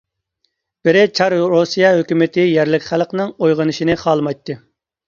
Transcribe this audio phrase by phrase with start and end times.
[0.87, 4.61] بىرى، چار رۇسىيە ھۆكۈمىتى يەرلىك خەلقنىڭ ئويغىنىشىنى خالىمايتتى.